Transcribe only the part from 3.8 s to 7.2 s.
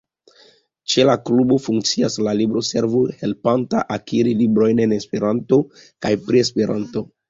akiri librojn en Esperanto kaj pri Esperanto.